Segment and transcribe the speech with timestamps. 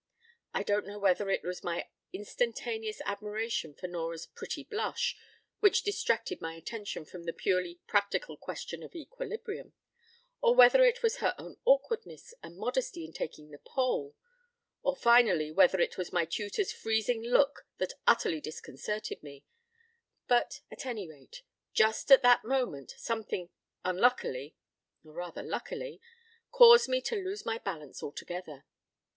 [0.51, 5.15] I don't know whether it was my instantaneous admiration for Nora's pretty blush,
[5.59, 9.73] which distracted my attention fromthe purely practical question of equilibrium,
[10.41, 14.15] or whether it was her own awkwardness and modesty in taking the pole,
[14.81, 19.45] or finally whether it was my tutor's freezing look that utterly disconcerted me,
[20.27, 21.43] but at any rate,
[21.75, 23.51] just at that moment, something
[23.85, 24.55] unluckily
[25.05, 26.01] (or rather luckily)
[26.49, 28.65] caused me to lose my balance altogether.